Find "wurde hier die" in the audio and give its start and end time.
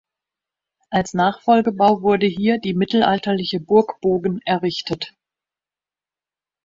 2.01-2.73